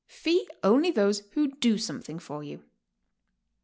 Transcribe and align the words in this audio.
Fee 0.07 0.49
only 0.63 0.89
those 0.89 1.19
who 1.33 1.49
do 1.59 1.77
something 1.77 2.17
for 2.17 2.43
you. 2.43 2.63